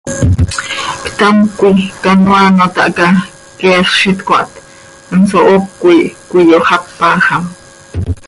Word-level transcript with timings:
Ctamcö 1.03 1.51
coi 1.59 1.79
canoaa 2.03 2.43
ano 2.47 2.67
tahca, 2.75 3.07
queelx 3.59 3.89
z 3.99 4.01
itcmaht, 4.11 4.49
hanso 5.09 5.37
hocö 5.47 5.85
ih 5.99 6.09
cöiyoxápajam. 6.29 7.43